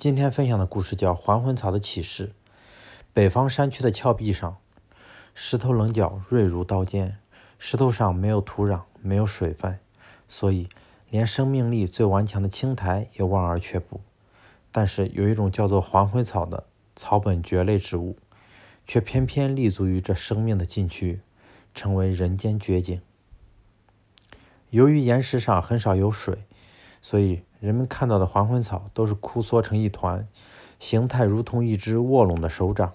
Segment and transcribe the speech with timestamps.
[0.00, 2.28] 今天分享的故事叫《还魂草的启示》。
[3.12, 4.56] 北方山区的峭壁上，
[5.34, 7.18] 石头棱角锐如刀尖，
[7.58, 9.78] 石头上没有土壤，没有水分，
[10.26, 10.70] 所以
[11.10, 14.00] 连生命力最顽强的青苔也望而却步。
[14.72, 16.64] 但是有一种叫做还魂草的
[16.96, 18.16] 草本蕨类植物，
[18.86, 21.20] 却偏偏立足于这生命的禁区，
[21.74, 22.98] 成为人间绝景。
[24.70, 26.46] 由于岩石上很少有水，
[27.00, 27.42] 所以。
[27.60, 30.26] 人们看到的还魂草都是枯缩成一团，
[30.78, 32.94] 形态如同一只卧拢的手掌。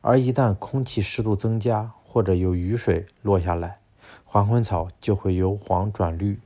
[0.00, 3.80] 而一旦空气湿度增加，或者有雨水落下来，
[4.24, 6.38] 还魂草就会由黄转绿，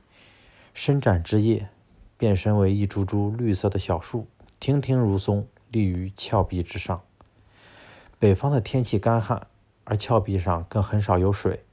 [0.73, 1.69] 伸展枝叶，
[2.17, 4.25] 变身为一株株绿色的小树，
[4.59, 7.03] 亭亭如松，立于峭壁之上。
[8.17, 9.45] 北方的天气干旱，
[9.83, 11.63] 而峭壁上更很少有水，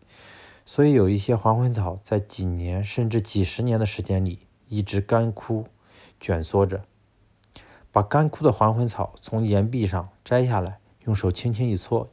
[0.67, 4.41] 所以有一些还魂草在几年甚至几十年的时间里。
[4.73, 5.67] 一直干枯、
[6.19, 6.83] 卷缩着，
[7.93, 12.09] 把干枯的还魂草从岩壁上摘下来，用手轻轻一搓，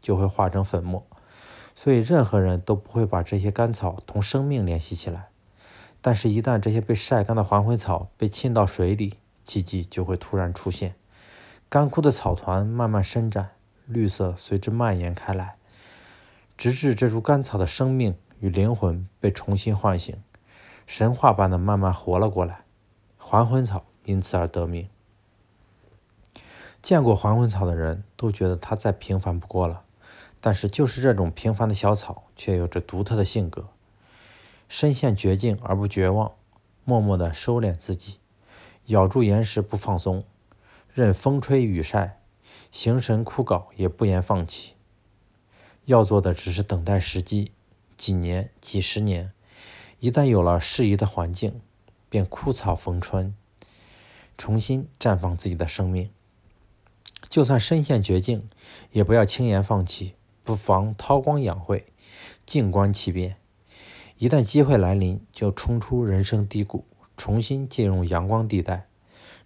[0.00, 1.06] 就会化成粉末。
[1.72, 5.28] 所以任何人都不会把这些干草同生命联系起来。
[6.00, 9.14] 但是，一旦这些被晒干的还魂草被浸到水里，
[9.44, 10.96] 奇迹就会突然出现：
[11.68, 13.50] 干枯的草团慢慢伸展，
[13.86, 15.54] 绿色随之蔓延开来，
[16.58, 20.20] 直至这株干草的生命与灵魂被重新唤醒。
[20.86, 22.64] 神话般的慢慢活了过来，
[23.16, 24.88] 还魂草因此而得名。
[26.82, 29.84] 见过还魂草的人都觉得它再平凡不过了，
[30.40, 33.68] 但是就是这种平凡的小草，却有着独特的性格。
[34.68, 36.32] 身陷绝境而不绝望，
[36.84, 38.18] 默默地收敛自己，
[38.86, 40.24] 咬住岩石不放松，
[40.92, 42.20] 任风吹雨晒，
[42.72, 44.74] 形神枯槁也不言放弃。
[45.84, 47.52] 要做的只是等待时机，
[47.96, 49.32] 几年、几十年。
[50.00, 51.60] 一旦有了适宜的环境，
[52.08, 53.34] 便枯草逢春，
[54.38, 56.10] 重新绽放自己的生命。
[57.28, 58.48] 就算身陷绝境，
[58.92, 61.84] 也不要轻言放弃，不妨韬光养晦，
[62.46, 63.36] 静观其变。
[64.16, 66.86] 一旦机会来临，就冲出人生低谷，
[67.18, 68.86] 重新进入阳光地带。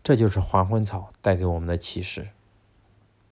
[0.05, 2.29] 这就是还魂草带给我们的启示。